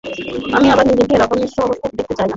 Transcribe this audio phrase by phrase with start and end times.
[0.55, 2.29] আমি আবার নিজেকে ওরকম নিঃস্ব অবস্থায় দেখতে চাই না।